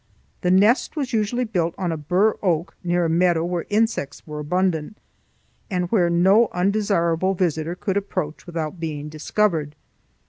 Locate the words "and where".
5.69-6.09